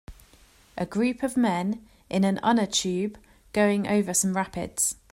[0.79, 3.19] A group of men in an unner tube
[3.53, 4.95] going over some rapids